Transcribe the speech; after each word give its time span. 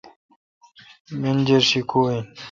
منجر 1.21 1.61
شی 1.69 1.81
کو 1.89 1.99
این؟ 2.09 2.25